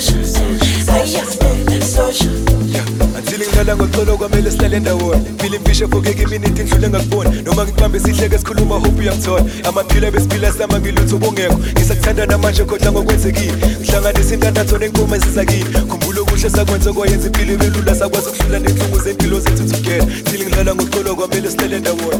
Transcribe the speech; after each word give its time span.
social 0.00 0.24
sayasiphe 0.86 1.82
social. 1.82 2.34
Antilingqala 3.16 3.76
ngoxolo 3.76 4.14
in 4.38 4.44
the 4.44 4.80
ndawona 4.80 5.24
phila 5.38 5.58
vicious 5.58 5.87
fokeke 6.08 6.22
iminiti 6.22 6.62
ngidlule 6.62 6.88
ngakuboni 6.88 7.42
noma 7.42 7.64
ngibambe 7.64 8.00
sihleke 8.00 8.34
esikhuluma 8.34 8.74
hope 8.74 9.00
uyangithola 9.00 9.44
amaphila 9.64 10.10
besiphila 10.10 10.52
sama 10.52 10.78
ngisakuthanda 11.72 12.26
namanje 12.26 12.64
ngokwenzekile. 12.92 13.52
Ngihlanganisa 13.80 14.34
intandatho 14.34 14.78
nenkomo 14.78 15.14
khumbula 15.88 16.20
okuhle 16.20 16.50
sakwenza 16.50 16.92
kwayenza 16.92 17.26
impilo 17.26 17.52
sakwazi 17.94 18.30
nenhlungu 18.58 18.98
zempilo 18.98 19.40
zethu 19.40 19.64
together. 19.68 20.06
Thile 20.24 20.44
ngidlala 20.44 20.74
ngoxolo 20.74 21.16
kwamele 21.16 21.50
ndawona 21.78 22.18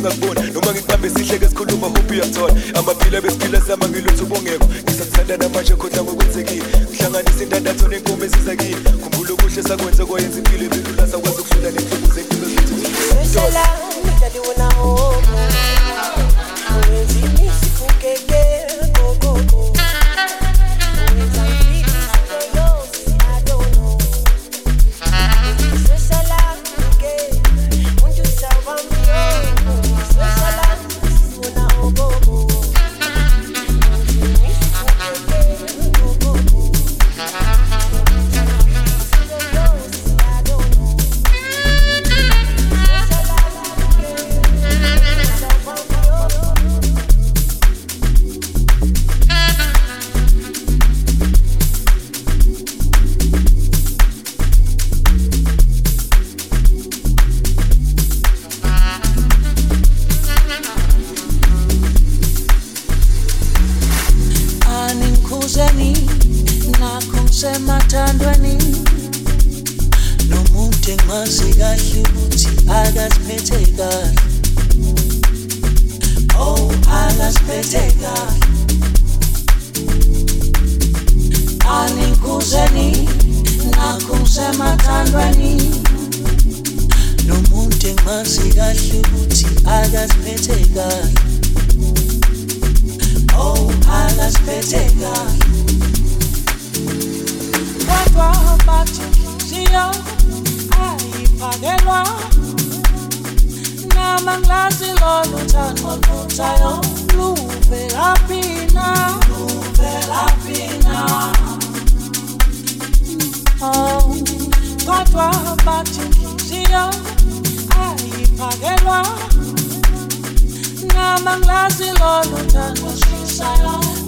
ngakuboni 0.00 0.52
noma 0.52 0.72
sihleke 1.10 1.44
esikhuluma 1.44 1.86
hope 1.86 2.14
uyangithola 2.14 2.54
amaphila 2.74 3.20
besiphila 3.20 3.60
sama 3.60 3.88
ngisakuthanda 4.84 5.36
namanje 5.36 5.74
ngokwenzekile. 6.02 6.64
Ngihlanganisa 6.90 7.42
intandatho 7.42 7.88
nenkomo 7.88 8.24
khumbula 9.02 9.32
okuhle 9.32 9.62
sakwenza 9.62 10.06
kwayenza 10.06 10.38
impilo 10.38 10.64
sakwazi 11.06 11.42
nenhlungu 11.70 12.09
na 14.58 14.74
homo. 14.74 15.20
Mwenzi 16.88 17.18
nisifukeke, 17.42 18.18
go, 18.28 18.49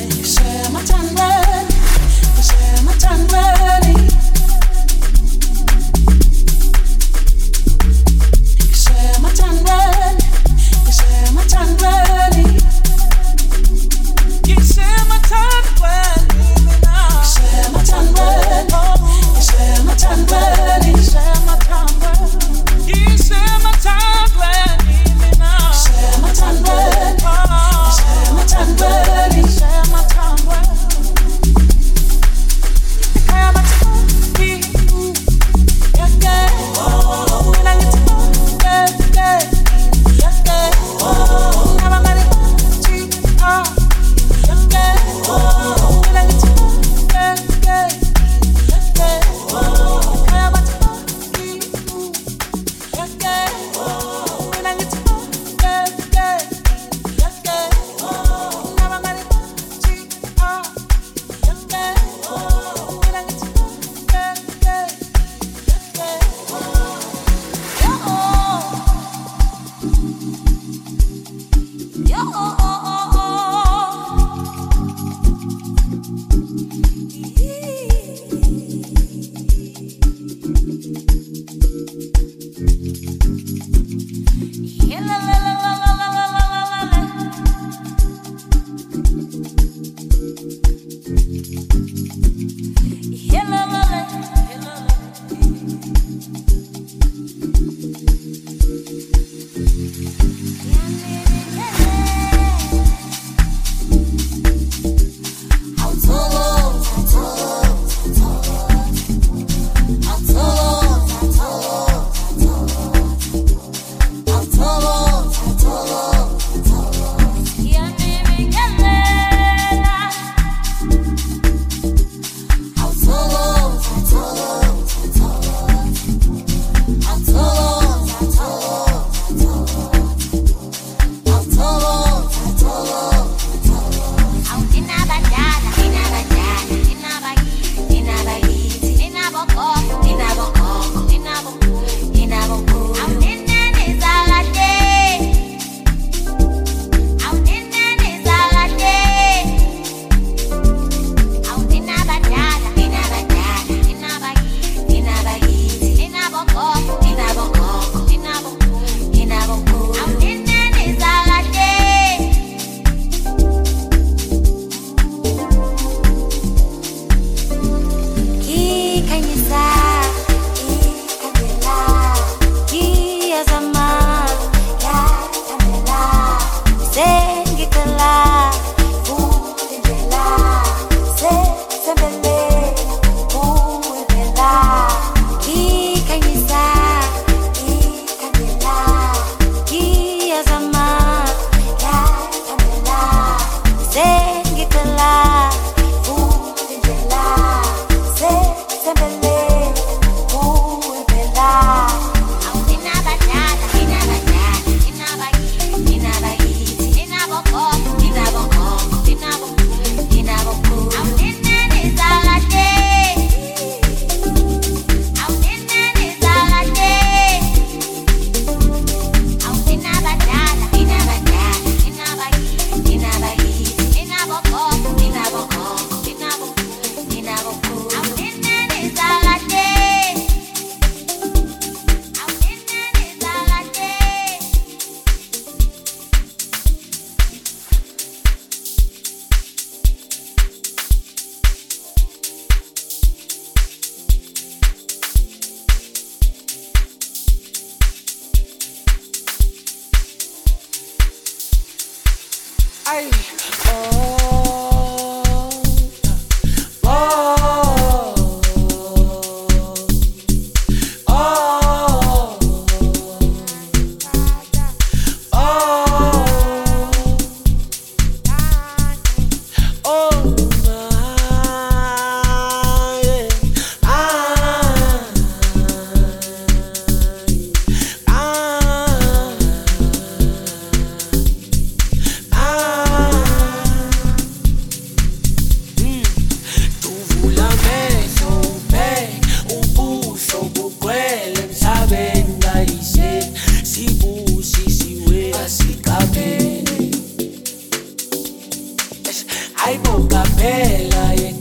Ela 300.60 301.16
e 301.16 301.40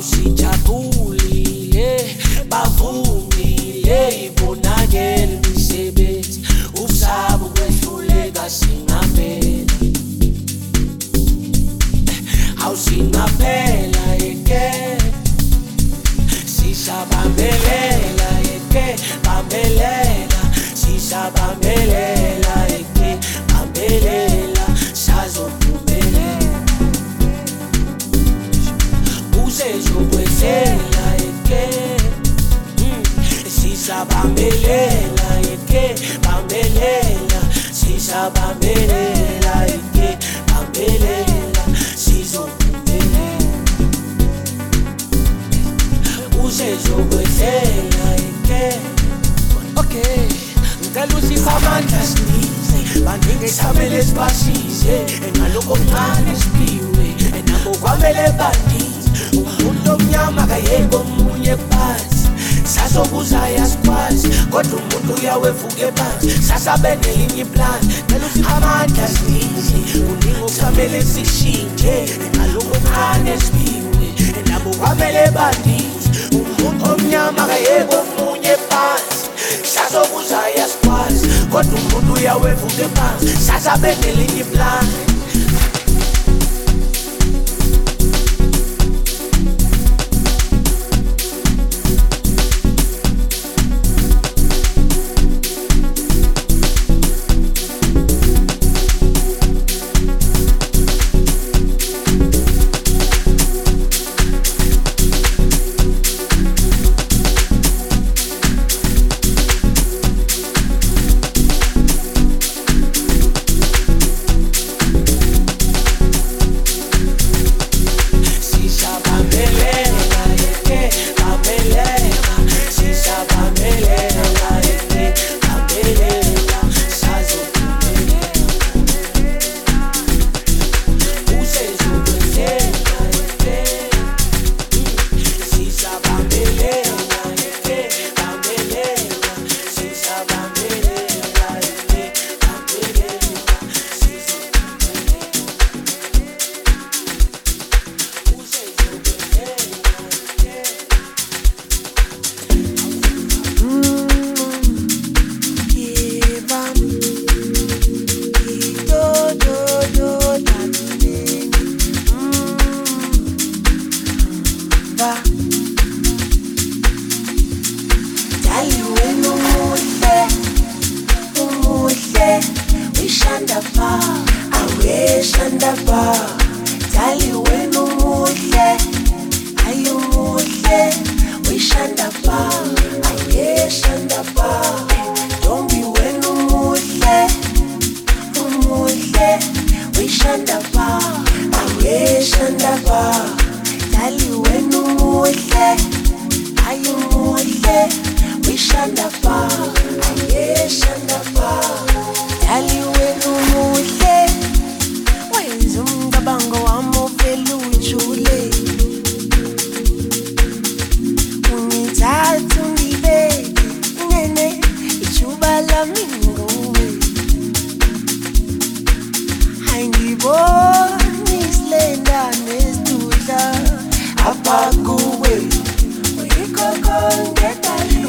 see 0.00 0.28
you. 0.28 0.32
si 0.32 0.81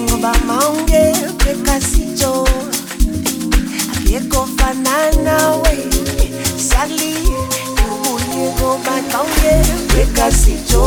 ngoba 0.08 0.34
maungepeka 0.48 1.82
sicho 1.82 2.48
akekofananawe 3.94 5.78
sali 6.70 7.14
kunyegoba 7.78 8.96
kaungepeka 9.12 10.32
sicho 10.32 10.86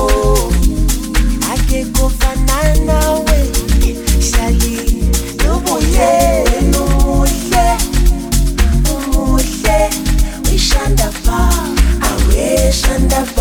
akekofananawe 1.52 3.38
sali 4.30 4.76
nubuye 5.44 6.10
numuhle 6.70 7.66
umuhle 8.94 9.90
wishandapa 10.50 11.38
aweshandapa 12.10 13.35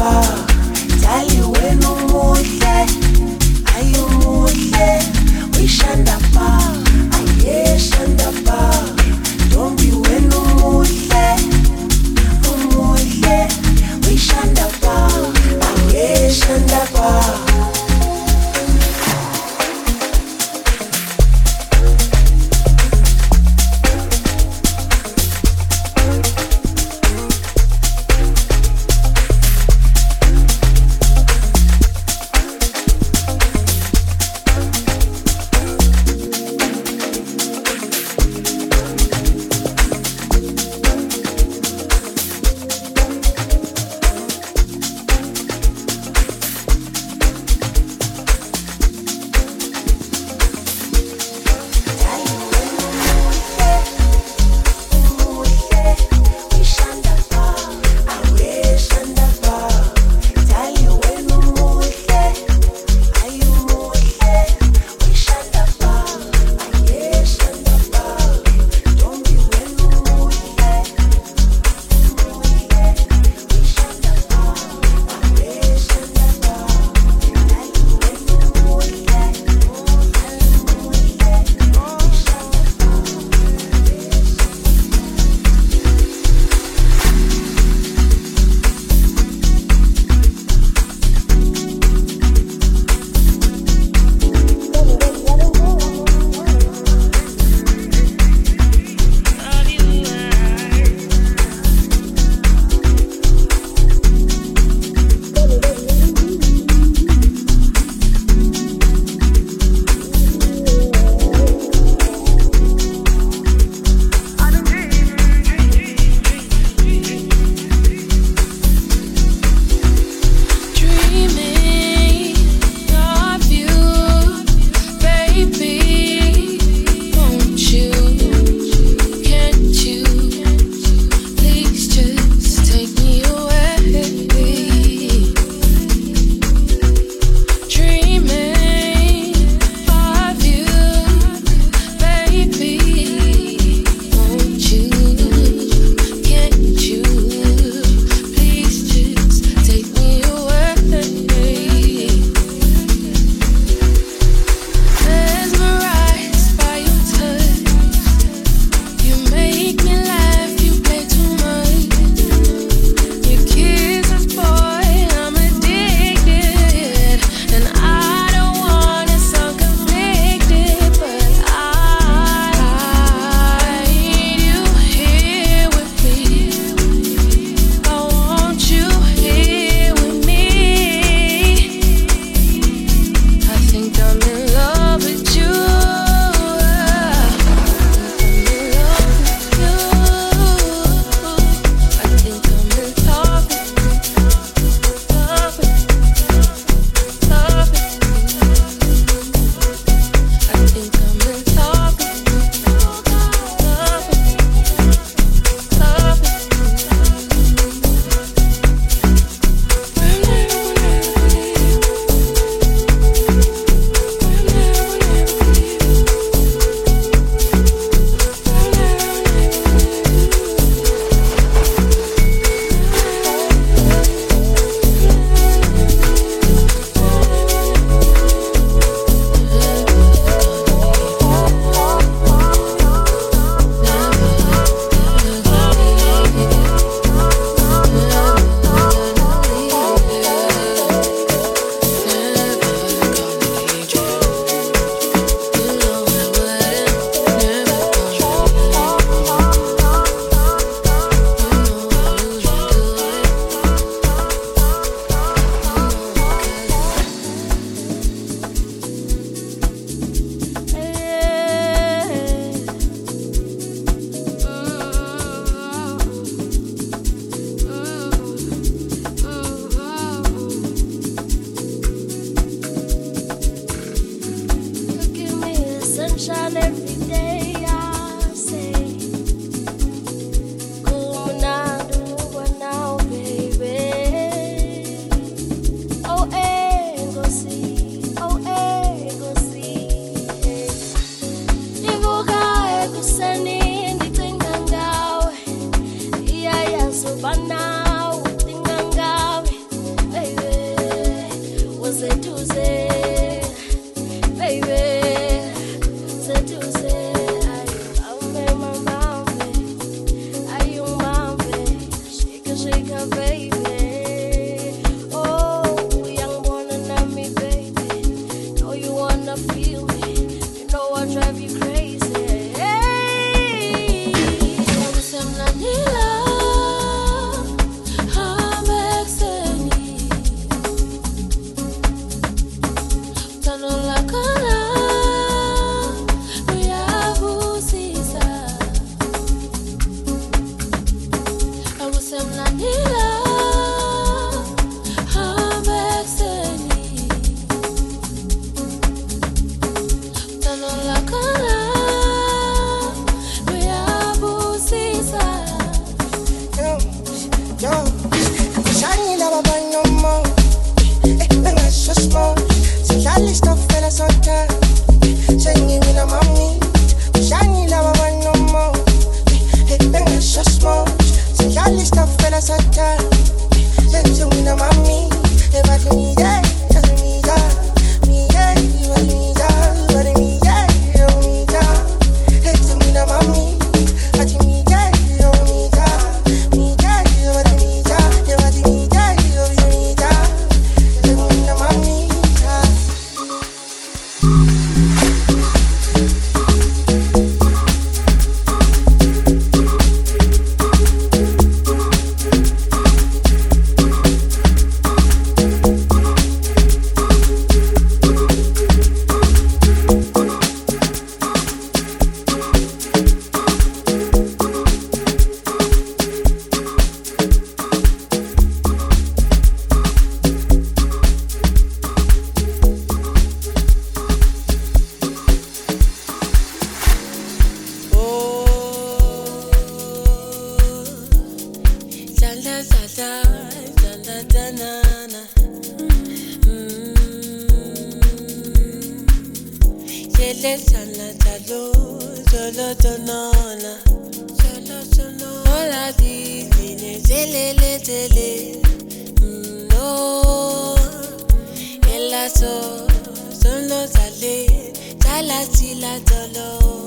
Tala 454.99 455.45
ti 455.55 455.75
la 455.81 455.99
tolo. 456.07 456.84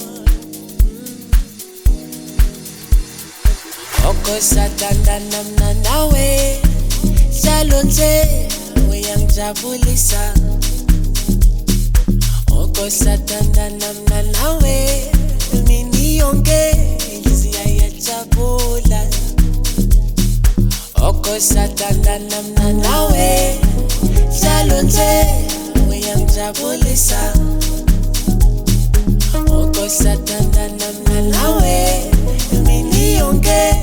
kusathandana 4.36 5.42
mna 5.42 5.74
nawe. 5.74 6.58
Njalo 7.38 7.82
nje 7.82 8.26
uyangijabulisa 8.90 10.34
okusathandana 12.60 13.86
oh, 13.90 13.94
mna 13.94 14.22
nawe. 14.22 14.88
Mini 15.66 16.16
yonke 16.16 16.74
ngiziyayajabula 17.20 19.00
okusathandana 21.08 22.36
oh, 22.38 22.42
mna 22.42 22.72
nawe. 22.72 23.58
Njalo 24.36 24.82
nje 24.82 25.24
uyangijabulisa 25.90 27.32
okusathandana 29.50 30.84
oh, 30.88 31.10
mna 31.10 31.22
nawe. 31.22 32.04
Mini 32.66 33.14
yonke 33.14 33.74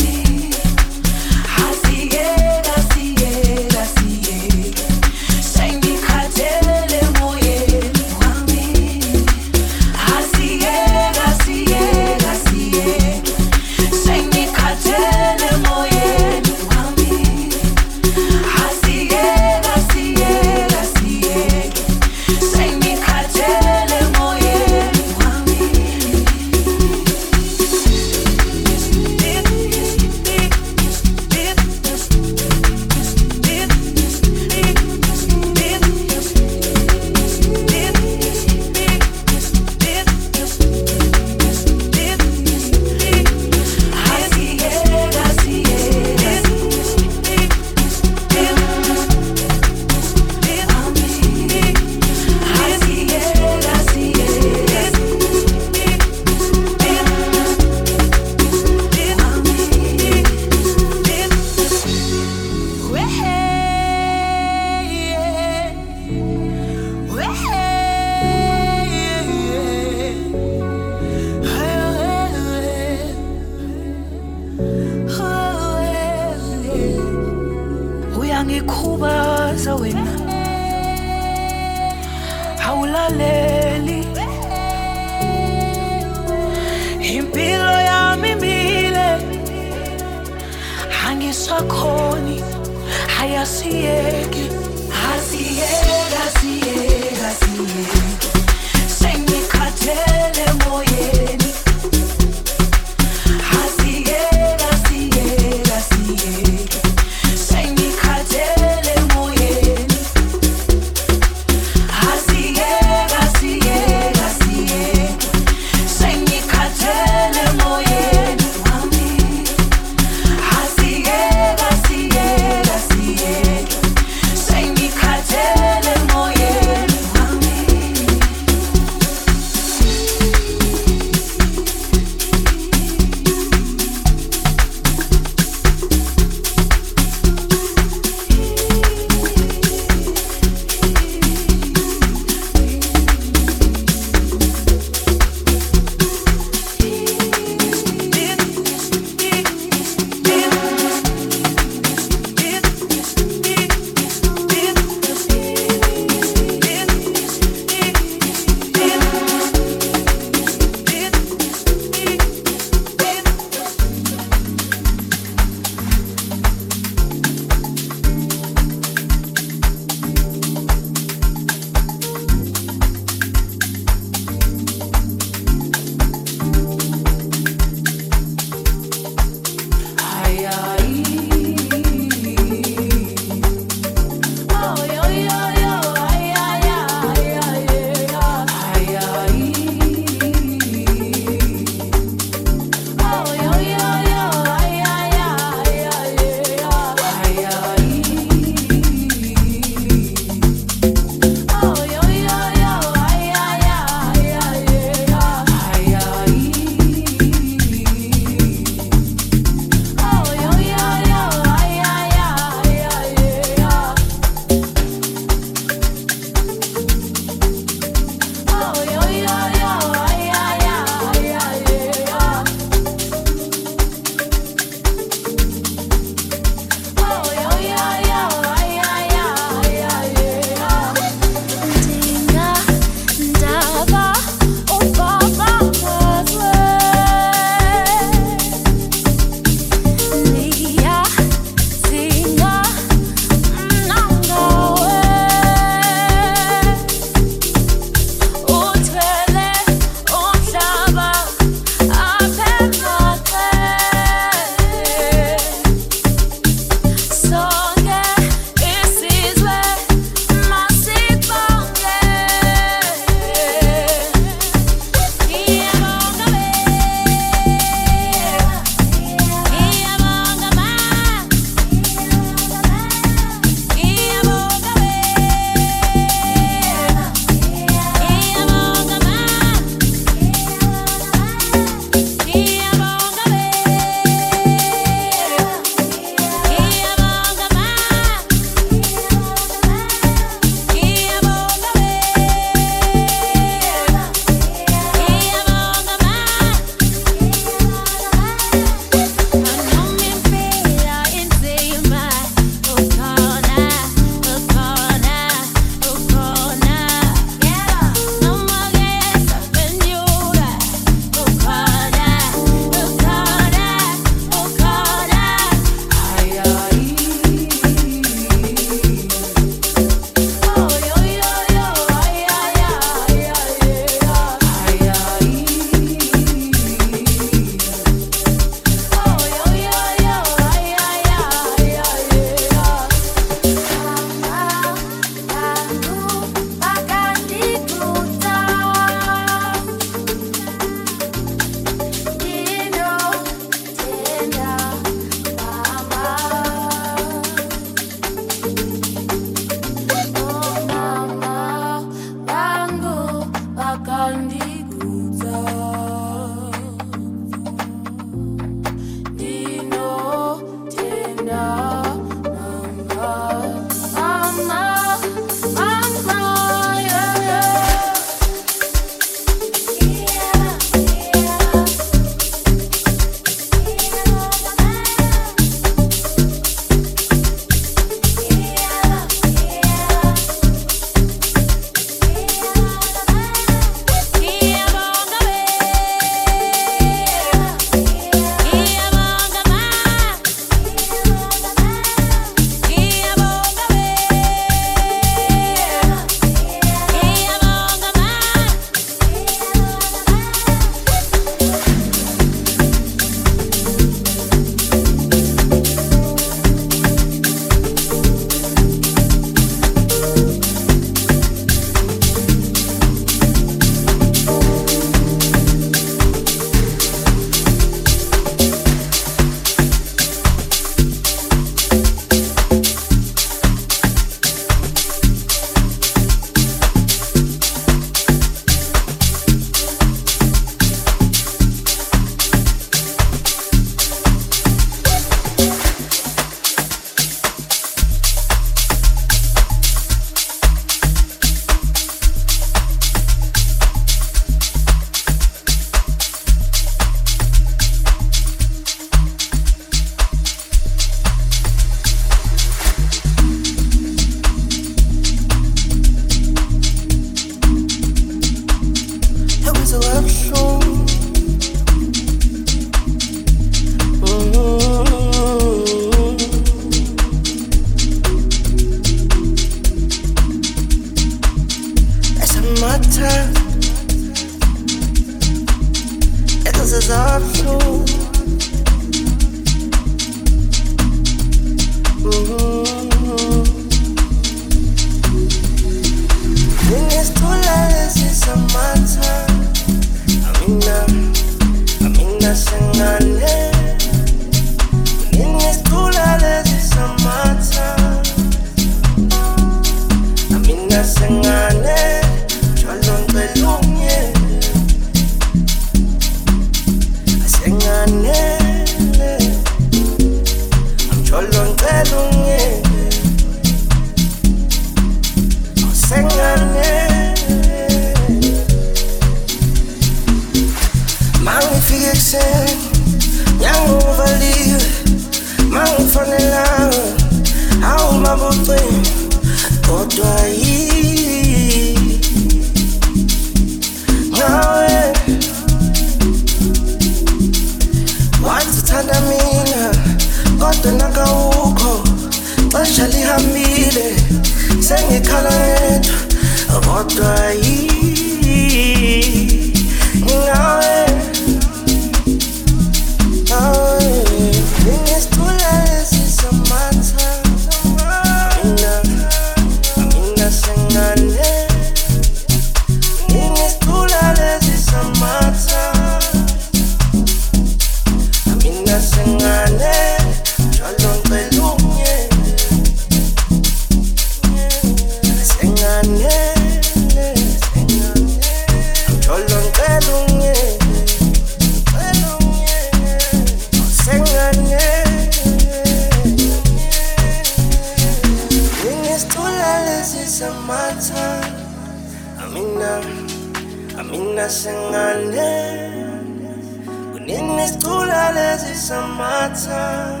Tienes 597.44 597.58
tú 597.62 597.84
la 597.84 598.10
lezisa 598.10 598.80
matsa 598.86 600.00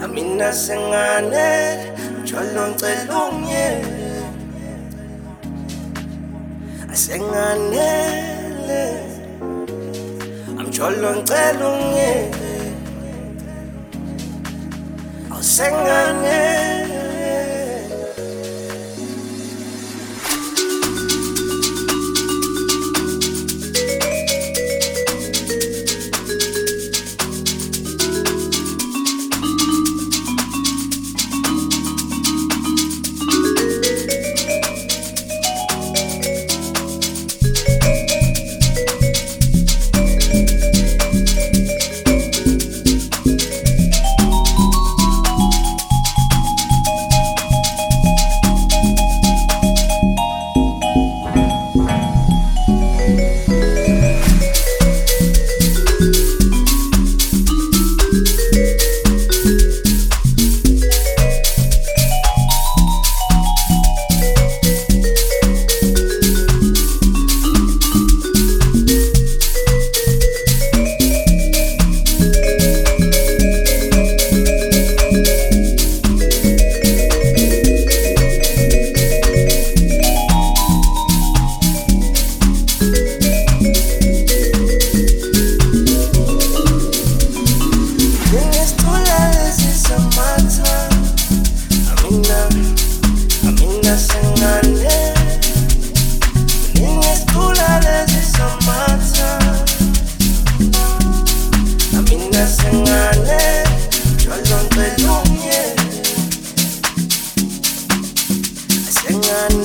Amina 0.00 0.52
sengane 0.52 1.92
Mjolo 2.22 2.68
ngicela 2.68 3.24
ungiyele 3.24 4.22
Asenganele 6.92 8.82
Amjolo 10.58 11.10
ngicela 11.16 11.68
ungiyele 11.68 12.54
Asenganele 15.38 16.87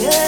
yeah. 0.01 0.22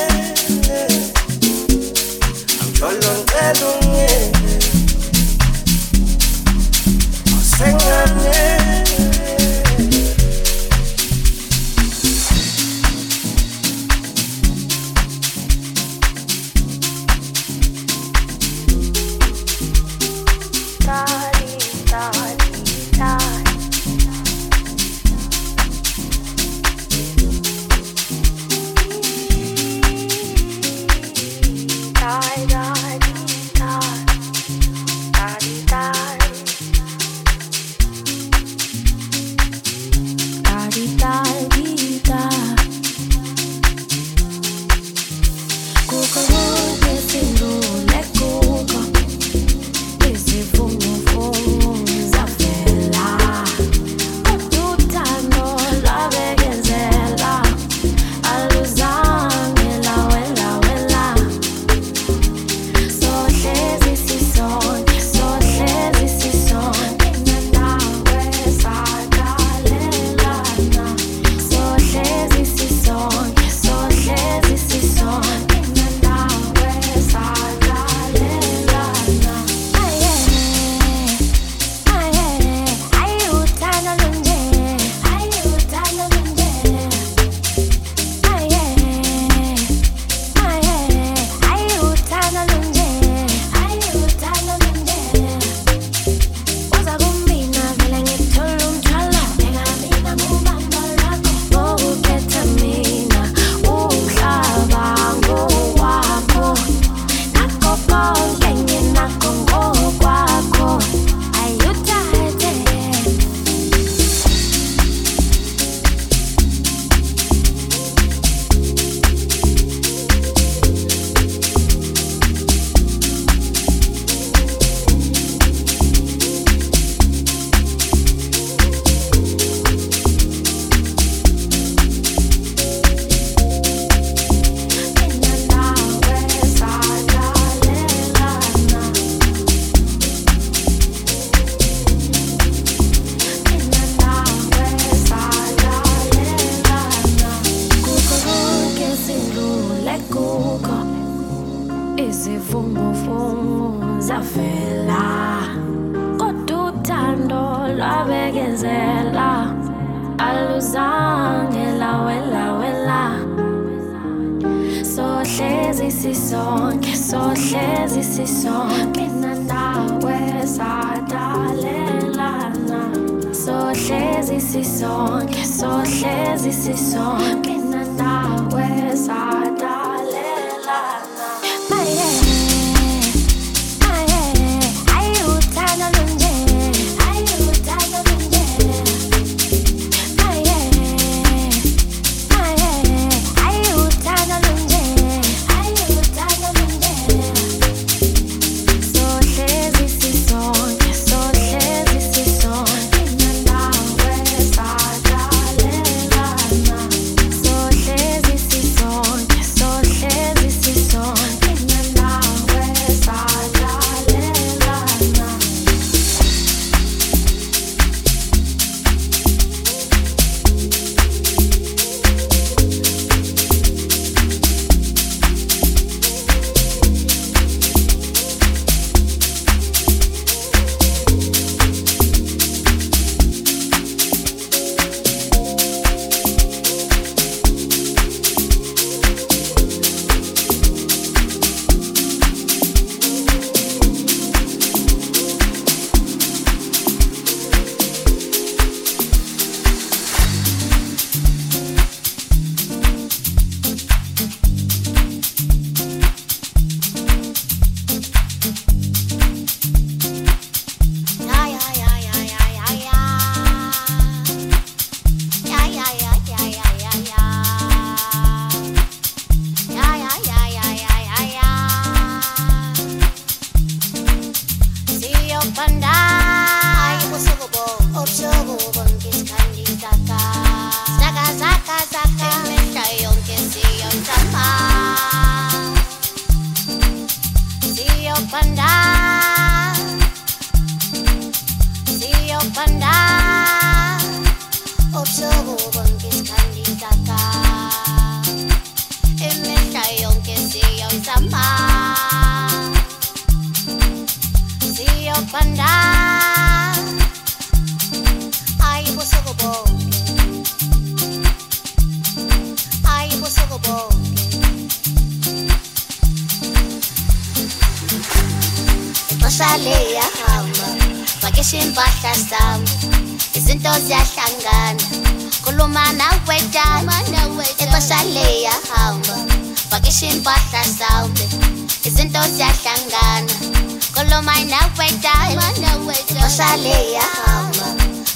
lea 336.65 337.01
hamba 337.25 337.67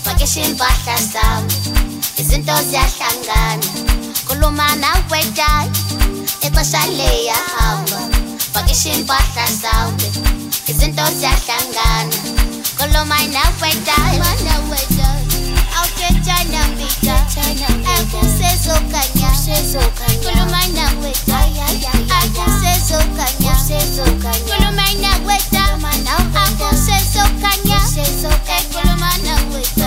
vakeshini 0.06 0.48
mpahla 0.48 0.96
zam 1.14 1.44
izinto 2.18 2.54
ziyahlangana 2.70 3.68
khuluma 4.28 4.76
nawe 4.76 5.22
tayi 5.38 5.70
ixesha 6.48 6.82
leyahamba 6.98 8.00
vakeshini 8.54 8.98
mpahla 9.04 9.46
zam 9.62 9.98
izinto 10.68 11.04
ziyahlangana 11.20 12.16
khuluma 12.78 13.18
nawe 13.36 13.70
tayi 13.88 14.18
awuketshana 15.78 16.62
mbita 16.68 17.16
akusezokanya. 17.96 19.30
Khuluma 20.24 20.62
nawe 20.76 21.12
akusezokanya. 22.20 23.54
Khuluma 24.48 24.88
nawe 25.02 25.36
akusezokanya. 26.44 27.69
say 28.04 28.30
so, 28.30 28.30
full 28.30 28.92
of 28.92 29.00
my 29.00 29.18
network. 29.24 29.79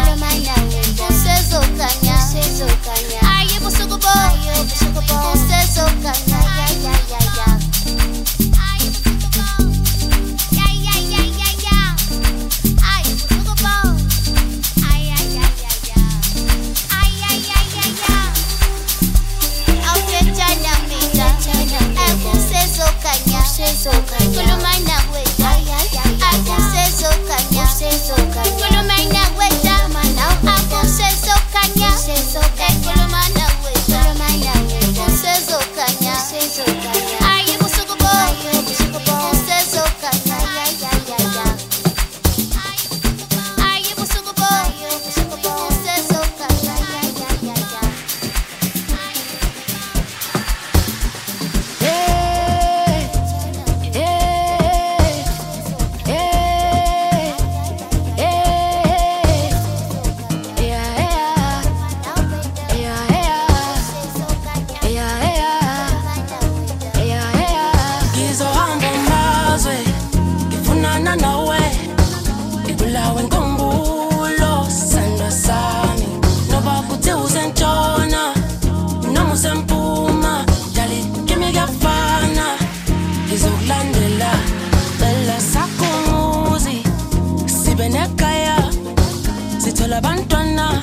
phela 89.93 90.01
bantwana 90.01 90.82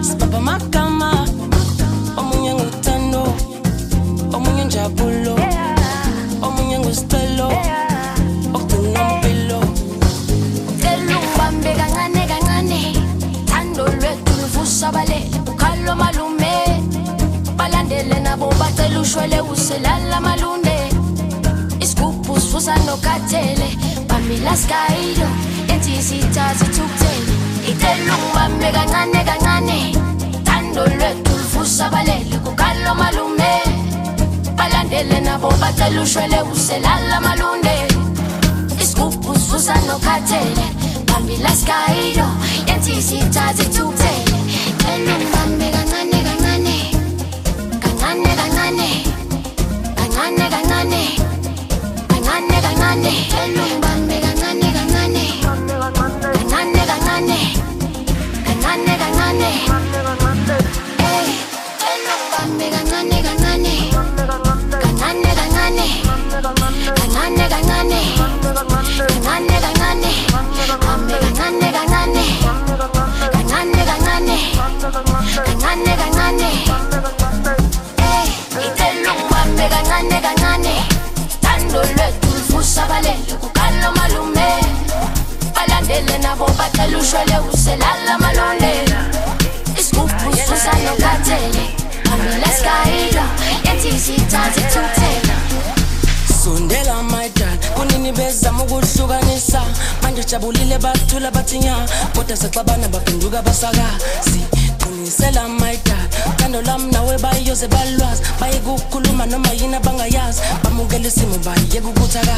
sibaba 0.00 0.40
magama 0.40 1.26
omunye 2.16 2.54
nguthando 2.54 3.22
omunye 4.34 4.64
njabulo 4.64 5.34
omunye 6.46 6.78
ngusicelo 6.78 7.48
okugcina 8.54 9.00
impilo 9.14 9.60
cela 10.82 11.14
ungibambe 11.18 11.70
kancane 11.78 12.22
kancane 12.30 12.82
thando 13.50 13.84
lwethu 13.98 14.32
luvusabalele 14.40 15.38
ukhalo 15.50 15.96
malume. 15.96 16.54
Balandele 17.58 18.20
nabo 18.20 18.46
bacela 18.60 19.00
ushwele 19.00 19.40
uselala 19.52 20.20
malunde 20.20 20.78
isigubhu 21.80 22.40
sivusa 22.40 22.74
nokathele 22.86 23.68
bamila 24.08 24.56
skayido 24.56 25.28
ethi 25.74 26.02
sithathe 26.06 26.66
thukuthele 26.74 27.41
itelungibambe 27.72 28.68
kancane 28.76 29.20
kancane. 29.28 29.78
Thando 30.44 30.82
lwethu 30.86 31.32
livusa 31.38 31.90
balele 31.90 32.36
kukalo 32.44 32.94
malume. 33.00 33.52
Balandele 34.56 35.20
nabo 35.20 35.50
bacela 35.60 36.02
ushwele 36.02 36.38
uselala 36.52 37.20
malunde. 37.20 37.76
Isigubhu 38.82 39.34
sivusa 39.34 39.74
nokhathele 39.86 40.66
bambila 41.06 41.50
skayilo 41.60 42.28
ethi 42.66 43.02
sithathe 43.02 43.64
thukuthele 43.74 44.36
elungibambe 44.92 45.66
kancane 45.74 46.18
kancane. 46.26 46.76
Kancane 47.82 48.32
kancane. 48.40 48.88
Kancane 49.98 50.44
kancane. 50.52 51.02
Kancane 52.10 52.56
kancane. 52.64 53.12
Elungibambe 53.42 53.80
kancane 53.80 54.01
bambe 70.86 71.14
kancane 71.22 71.72
kancane 71.76 72.24
kancane 73.32 73.84
kancane 73.84 74.38
kancane 75.44 75.96
kancane 75.96 76.50
Eh, 77.98 78.28
itelungibambe 78.66 79.64
kancane 79.72 80.20
kancane 80.20 80.74
thando 81.42 81.78
lwethu 81.82 82.28
livusa 82.36 82.86
balele 82.86 83.34
kukalo 83.40 83.92
malume 83.96 84.48
balandele 85.54 86.18
nabo 86.18 86.46
bacela 86.58 86.98
ushwele 86.98 87.38
uselala 87.52 88.18
malole 88.18 88.72
isigubhu 89.78 90.36
sivusa 90.36 90.72
nokhathele 90.84 91.64
bambila 92.04 92.48
skayilo 92.58 93.24
yethi 93.64 94.00
sithathe 94.00 94.60
thukuthele 94.60 95.34
sondela 96.44 97.02
my 97.02 97.28
dad 97.28 97.58
kunini 97.74 98.12
bezama 98.12 98.62
ukuhlukanisa. 98.64 99.62
bangichabulile 100.12 100.78
bathula 100.78 101.30
bathinya 101.30 101.74
kodwa 102.14 102.36
saxabana 102.36 102.88
baphenduka 102.88 103.42
basaka 103.42 103.86
si 104.20 104.40
unisela 104.88 105.48
maida 105.48 105.96
uthando 106.28 106.62
lami 106.62 106.92
nawe 106.92 107.18
bayiyoze 107.18 107.68
balwazi 107.68 108.22
bayekukhuluma 108.40 109.26
noma 109.26 109.48
yini 109.52 109.74
abangayazi 109.74 110.40
bamukela 110.64 111.08
isimo 111.08 111.38
bayiyeka 111.44 111.88
ukuthaka 111.88 112.36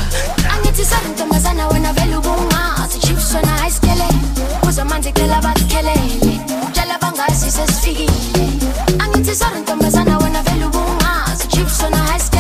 angithi 0.55 0.85
sangintombazana 0.85 1.68
wena 1.68 1.93
vele 1.93 2.16
ubungazi 2.16 2.99
chips 3.01 3.35
wena 3.35 3.62
ayisikele 3.62 4.09
kuza 4.61 4.85
manje 4.85 5.12
cela 5.12 5.41
bakukhelele 5.43 6.41
tshela 6.72 6.99
bangazi 7.03 7.51
sesifikile 7.51 8.49
angithi 8.99 9.35
sorry 9.37 9.61
ntombazana 9.61 10.18
wena 10.18 10.43
vele 10.43 10.64
ubungazi 10.64 11.49
chips 11.49 11.83
wena 11.83 12.11
ayisikele 12.11 12.34